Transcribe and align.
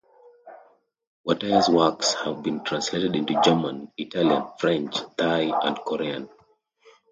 Wataya's 1.27 1.69
works 1.69 2.15
have 2.15 2.41
been 2.41 2.63
translated 2.63 3.15
into 3.15 3.39
German, 3.45 3.91
Italian, 3.97 4.45
French, 4.57 4.95
Thai 5.15 5.53
and 5.61 5.77
Korean. 5.77 6.27